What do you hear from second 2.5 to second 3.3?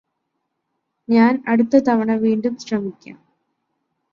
ശ്രമിക്കാം